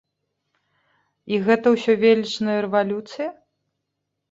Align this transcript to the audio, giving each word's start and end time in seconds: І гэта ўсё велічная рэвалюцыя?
І 1.33 1.41
гэта 1.49 1.67
ўсё 1.75 1.91
велічная 2.05 2.59
рэвалюцыя? 2.69 3.29